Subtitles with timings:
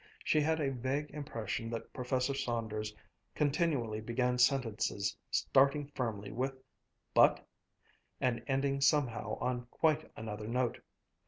[0.23, 2.95] She had a vague impression that Professor Saunders
[3.35, 6.53] continually began sentences starting firmly with
[7.13, 7.47] "But"
[8.19, 10.81] and ending somehow on quite another note.